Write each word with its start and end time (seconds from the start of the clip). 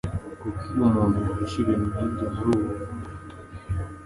Kuki 0.41 0.65
umuntu 0.85 1.17
yahisha 1.25 1.57
ibintu 1.63 1.85
nkibyo 1.91 2.25
muri 2.35 2.49
ubu 2.51 2.63
buvumo? 2.67 3.05